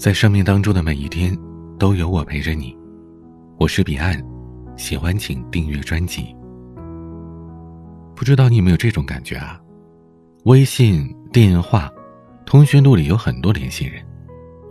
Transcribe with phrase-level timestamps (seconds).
[0.00, 1.36] 在生命当中的每一天，
[1.78, 2.74] 都有我陪着你。
[3.58, 4.18] 我是彼岸，
[4.74, 6.34] 喜欢请订阅专辑。
[8.16, 9.60] 不知道你有没有这种感觉啊？
[10.44, 11.92] 微信、电话、
[12.46, 14.02] 通讯录里有很多联系人，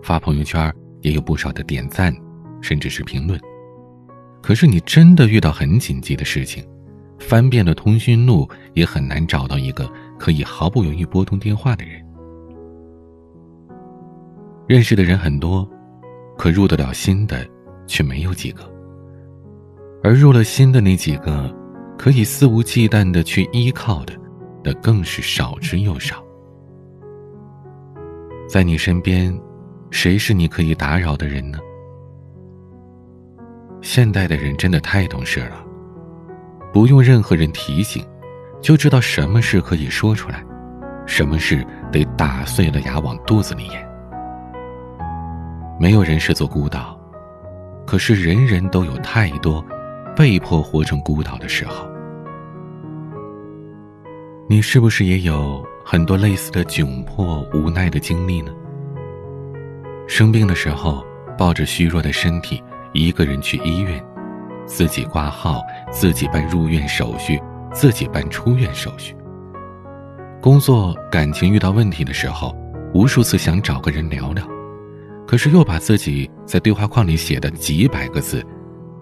[0.00, 2.14] 发朋友圈也有不少的点赞，
[2.60, 3.36] 甚至是评论。
[4.40, 6.64] 可是你真的遇到很紧急的事情，
[7.18, 9.90] 翻遍了通讯录，也很难找到一个
[10.20, 12.05] 可以毫不犹豫拨通电话的人。
[14.66, 15.68] 认识的人很多，
[16.36, 17.46] 可入得了心的
[17.86, 18.68] 却没有几个。
[20.02, 21.54] 而入了心的那几个，
[21.96, 24.12] 可以肆无忌惮的去依靠的，
[24.64, 26.20] 那更是少之又少。
[28.48, 29.36] 在你身边，
[29.90, 31.58] 谁是你可以打扰的人呢？
[33.82, 35.64] 现代的人真的太懂事了，
[36.72, 38.04] 不用任何人提醒，
[38.60, 40.44] 就知道什么事可以说出来，
[41.06, 43.85] 什么事得打碎了牙往肚子里咽。
[45.78, 46.98] 没有人是座孤岛，
[47.86, 49.62] 可是人人都有太多
[50.16, 51.86] 被迫活成孤岛的时候。
[54.48, 58.50] 你是不是也有很多类似的窘迫、无奈的经历呢？
[60.08, 61.04] 生病的时候，
[61.36, 62.62] 抱着虚弱的身体，
[62.94, 64.02] 一个人去医院，
[64.64, 65.60] 自己挂号，
[65.90, 67.38] 自己办入院手续，
[67.72, 69.14] 自己办出院手续。
[70.40, 72.56] 工作、感情遇到问题的时候，
[72.94, 74.55] 无数次想找个人聊聊。
[75.26, 78.44] 可是又把自己在对话框里写的几百个字，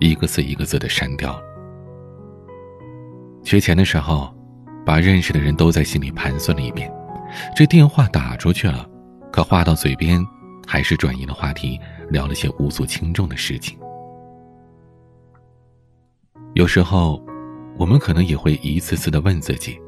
[0.00, 1.42] 一个字一个字的删掉了。
[3.44, 4.34] 缺钱的时候，
[4.84, 6.92] 把认识的人都在心里盘算了一遍，
[7.54, 8.84] 这电话打出去了，
[9.32, 10.20] 可话到嘴边，
[10.66, 11.78] 还是转移了话题，
[12.10, 13.78] 聊了些无足轻重的事情。
[16.54, 17.22] 有时候，
[17.78, 19.78] 我们可能也会一次次的问自己，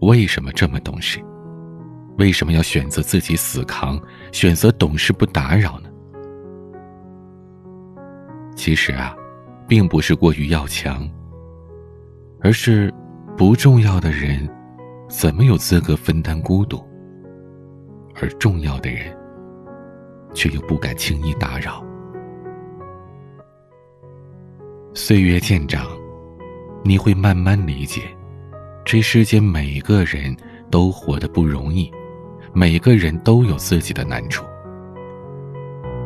[0.00, 1.20] 为什么这么懂事？
[2.18, 4.00] 为什么要选择自己死扛，
[4.32, 5.90] 选择懂事不打扰呢？
[8.56, 9.14] 其实啊，
[9.68, 11.06] 并不是过于要强，
[12.40, 12.92] 而是
[13.36, 14.48] 不重要的人，
[15.08, 16.82] 怎么有资格分担孤独？
[18.14, 19.14] 而重要的人，
[20.32, 21.84] 却又不敢轻易打扰。
[24.94, 25.86] 岁月渐长，
[26.82, 28.00] 你会慢慢理解，
[28.86, 30.34] 这世间每个人
[30.70, 31.92] 都活得不容易。
[32.58, 34.42] 每个人都有自己的难处，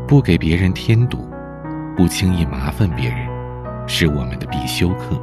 [0.08, 1.30] 不给别人添堵，
[1.96, 3.18] 不轻易麻烦别人，
[3.86, 5.16] 是我们的必修课。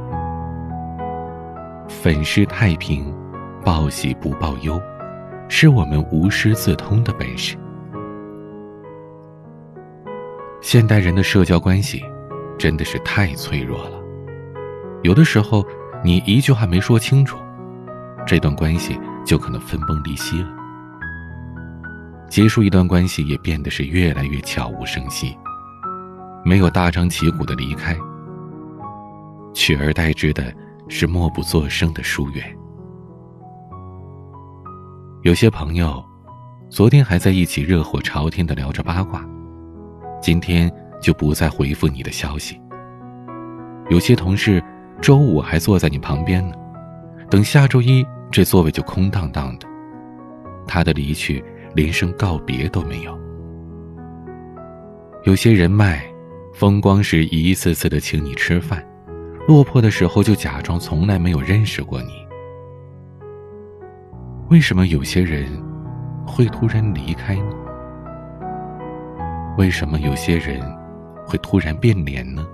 [1.86, 3.14] 粉饰太平，
[3.62, 4.80] 报喜不报忧，
[5.50, 7.58] 是我们无师自通的本事。
[10.62, 12.02] 现代人的社交关系
[12.58, 14.00] 真的是太脆弱了，
[15.02, 15.62] 有的时候
[16.02, 17.36] 你一句话没说清楚，
[18.26, 20.57] 这段关系就可能分崩离析了。
[22.28, 25.36] 结束一段关系也变得是越来越悄无声息，
[26.44, 27.96] 没有大张旗鼓的离开，
[29.54, 30.52] 取而代之的
[30.88, 32.44] 是默不作声的疏远。
[35.22, 36.04] 有些朋友，
[36.68, 39.26] 昨天还在一起热火朝天的聊着八卦，
[40.20, 42.60] 今天就不再回复你的消息。
[43.88, 44.62] 有些同事，
[45.00, 46.54] 周五还坐在你旁边呢，
[47.30, 49.66] 等下周一这座位就空荡荡的，
[50.66, 51.42] 他的离去。
[51.78, 53.16] 连声告别都没有。
[55.22, 56.02] 有些人脉，
[56.52, 58.84] 风光时一次次的请你吃饭，
[59.46, 62.08] 落魄的时候就假装从来没有认识过你。
[64.50, 65.46] 为什么有些人
[66.26, 67.54] 会突然离开呢？
[69.56, 70.60] 为什么有些人
[71.24, 72.44] 会突然变脸呢？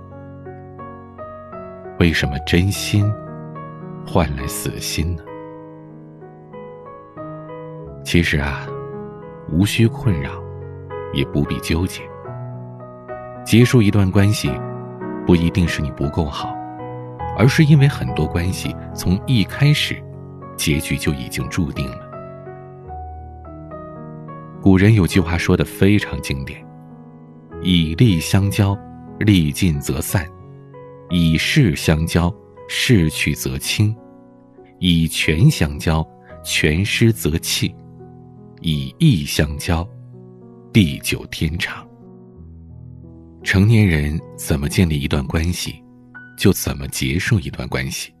[1.97, 3.11] 为什么真心
[4.05, 5.23] 换来死心呢？
[8.03, 8.67] 其实啊。
[9.51, 10.31] 无需困扰，
[11.13, 12.01] 也不必纠结。
[13.45, 14.51] 结束一段关系，
[15.25, 16.55] 不一定是你不够好，
[17.37, 20.01] 而是因为很多关系从一开始，
[20.57, 21.97] 结局就已经注定了。
[24.61, 26.59] 古人有句话说的非常经典
[27.61, 28.75] ：“以利相交，
[29.19, 30.23] 利尽则散；
[31.11, 32.33] 以势相交，
[32.67, 33.95] 势去则清；
[34.79, 36.03] 以权相交，
[36.43, 37.75] 权失则弃。”
[38.67, 39.87] 以义相交，
[40.73, 41.87] 地久天长。
[43.43, 45.75] 成年人怎么建立一段关系，
[46.35, 48.11] 就怎么结束一段关系。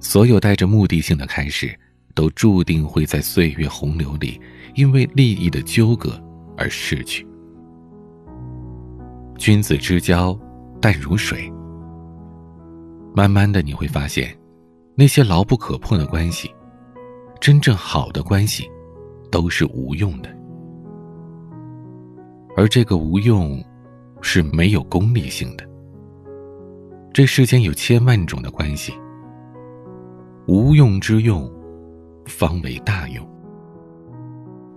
[0.00, 1.78] 所有带着目的性的开始，
[2.14, 4.40] 都注定会在岁月洪流里，
[4.74, 6.18] 因为利益的纠葛
[6.56, 7.26] 而逝去。
[9.36, 10.32] 君子之交
[10.80, 11.52] 淡如水。
[13.14, 14.34] 慢慢的，你会发现，
[14.94, 16.50] 那些牢不可破的关系，
[17.42, 18.66] 真正好的关系。
[19.30, 20.28] 都是无用的，
[22.56, 23.62] 而这个无用，
[24.20, 25.68] 是没有功利性的。
[27.12, 28.92] 这世间有千万种的关系，
[30.46, 31.50] 无用之用，
[32.26, 33.26] 方为大用。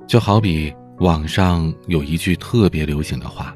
[0.08, 3.56] 就好比网上有一句特别流行的话：“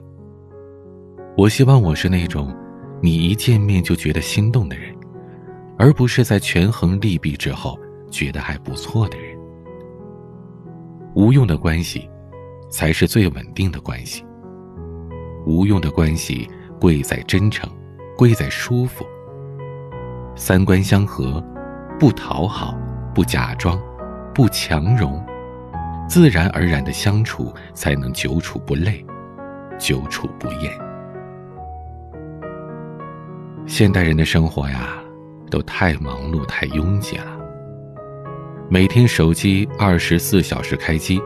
[1.36, 2.56] 我希望我是那种
[3.02, 4.96] 你一见面就觉得心动的人，
[5.78, 7.78] 而不是在权衡利弊之后
[8.10, 9.34] 觉得还不错的人。”
[11.16, 12.10] 无用的关系，
[12.70, 14.26] 才是最稳定的关系。
[15.46, 16.46] 无用的关系，
[16.78, 17.70] 贵在真诚，
[18.18, 19.06] 贵在舒服。
[20.36, 21.42] 三观相合，
[21.98, 22.78] 不讨好，
[23.14, 23.82] 不假装，
[24.34, 25.26] 不强融，
[26.06, 29.04] 自然而然的相处，才能久处不累，
[29.80, 30.70] 久处不厌。
[33.66, 35.02] 现代人的生活呀，
[35.50, 37.35] 都太忙碌，太拥挤了。
[38.68, 41.22] 每天手机二十四小时开机，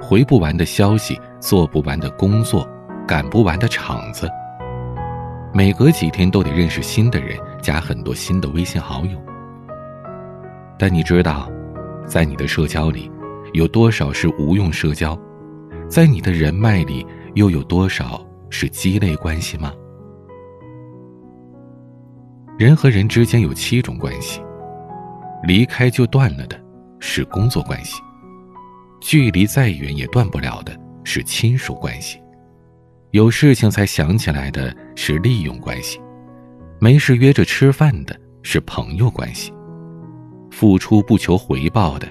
[0.00, 2.66] 回不完的消息，做不完的工作，
[3.06, 4.26] 赶不完的场子。
[5.52, 9.18] 每隔几天都得认识新的人，加很多新的微信好友。
[10.78, 11.50] 但你知道，
[12.06, 13.12] 在你的社交里，
[13.52, 15.18] 有多少是无用社交？
[15.86, 19.70] 在你的人脉里，又有多少是鸡肋关系吗？
[22.58, 24.40] 人和人之间有七种关系。
[25.46, 26.58] 离开就断了的，
[27.00, 28.00] 是工作关系；
[29.00, 30.74] 距离再远也断不了的
[31.04, 32.18] 是亲属关系；
[33.10, 35.98] 有事情才想起来的是利用关系；
[36.80, 39.52] 没事约着吃饭的是朋友关系；
[40.50, 42.08] 付出不求回报的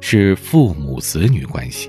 [0.00, 1.88] 是父母子女关系；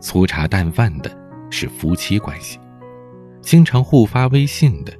[0.00, 1.10] 粗茶淡饭的
[1.50, 2.58] 是夫妻关系；
[3.42, 4.92] 经常互发微信的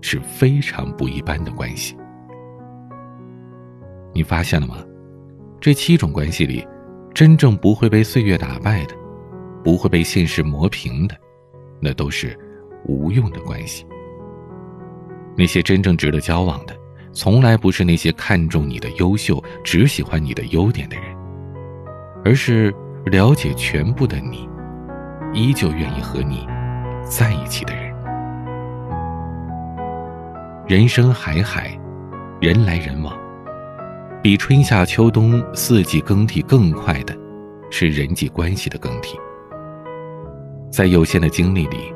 [0.00, 1.94] 是非常不一般的关系。
[4.12, 4.76] 你发现了吗？
[5.60, 6.66] 这七种关系里，
[7.14, 8.94] 真正不会被岁月打败的，
[9.62, 11.16] 不会被现实磨平的，
[11.80, 12.36] 那都是
[12.86, 13.86] 无用的关系。
[15.36, 16.76] 那些真正值得交往的，
[17.12, 21.04] 从来不是那些看重你的优秀、只喜欢你的优点的人，
[22.24, 22.74] 而是
[23.06, 24.48] 了解全部的你，
[25.32, 26.46] 依旧愿意和你
[27.02, 27.92] 在一起的人。
[30.66, 31.78] 人生海海，
[32.40, 33.21] 人来人往。
[34.22, 37.12] 比春夏秋冬四季更替更快的，
[37.72, 39.18] 是人际关系的更替。
[40.70, 41.92] 在有限的精力里，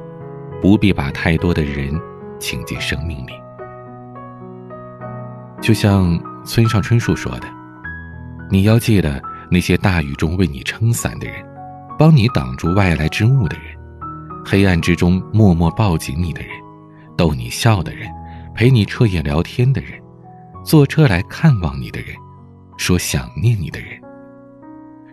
[0.61, 1.95] 不必把太多的人
[2.41, 3.33] 请进生命里。
[5.63, 7.47] 就像村上春树说的
[8.51, 11.37] ：“你要记得那些大雨中为你撑伞的人，
[11.97, 13.67] 帮你挡住外来之物的人，
[14.45, 16.51] 黑暗之中默默抱紧你的人，
[17.17, 18.11] 逗你笑的人，
[18.53, 19.93] 陪你彻夜聊天的人。”
[20.67, 22.09] 坐车来看望你的人，
[22.77, 24.01] 说想念你的人，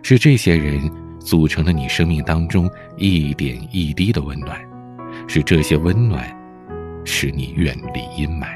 [0.02, 0.90] 是这些人
[1.20, 4.60] 组成了你生命当中一点一滴的温暖，
[5.28, 6.26] 是这些温暖，
[7.04, 8.48] 使你远离阴霾。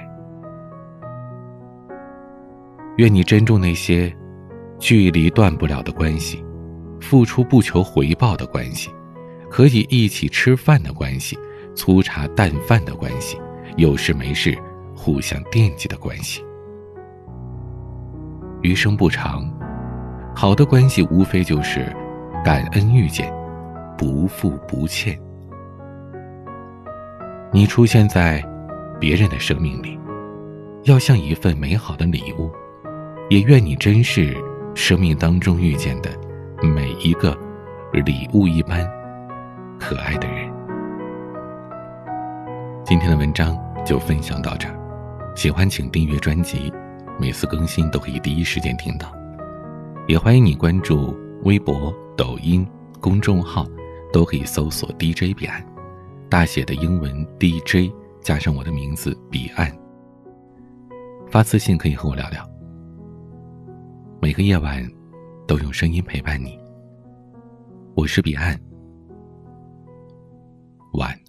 [2.97, 4.13] 愿你珍重那些
[4.81, 6.45] 距离断不了的关系，
[7.01, 8.91] 付出不求回报的关系，
[9.49, 11.39] 可以一起吃饭的关系，
[11.77, 13.39] 粗茶淡饭的关系，
[13.77, 14.59] 有事没事
[14.97, 16.43] 互相惦记的关系。
[18.63, 19.49] 余生不长，
[20.35, 21.95] 好的关系无非就是
[22.45, 23.33] 感恩遇见，
[23.97, 25.19] 不负不欠。
[27.53, 28.45] 你出现在
[29.01, 29.99] 别人的生命里，
[30.85, 32.51] 要像一份美好的礼物，
[33.31, 34.37] 也愿你珍视
[34.75, 36.11] 生命当中遇见的
[36.63, 37.37] 每一个
[37.93, 38.87] 礼物一般
[39.79, 40.51] 可爱的人。
[42.85, 44.75] 今天的文章就分享到这儿，
[45.35, 46.73] 喜欢请订阅专辑。
[47.21, 49.13] 每次更新都可以第一时间听到，
[50.07, 52.65] 也欢迎你关注微博、抖音
[53.01, 53.67] 公众号，
[54.13, 55.61] 都可以搜索 DJ 彼岸，
[56.31, 59.77] 大写的英文 DJ 加上我的名字彼岸。
[61.29, 62.49] 发私信可以和我聊聊。
[64.23, 64.89] 每个夜晚，
[65.45, 66.57] 都用声音陪伴你。
[67.97, 68.57] 我是彼岸，
[70.93, 71.28] 晚。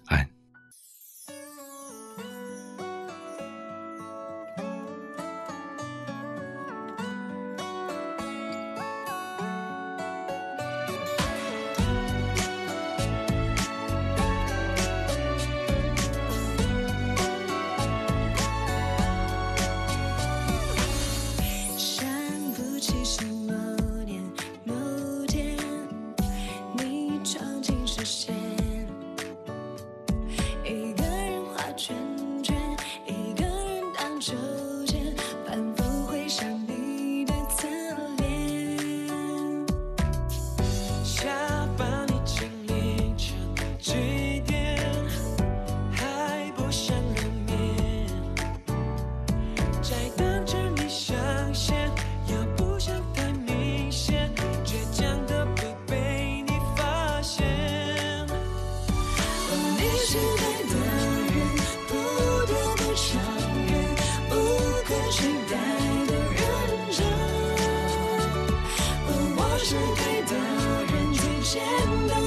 [69.70, 70.36] 是给的
[70.84, 71.62] 人最简
[72.08, 72.19] 单。